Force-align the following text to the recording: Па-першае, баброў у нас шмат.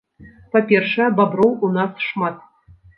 Па-першае, 0.55 1.09
баброў 1.21 1.51
у 1.69 1.73
нас 1.79 2.05
шмат. 2.11 2.45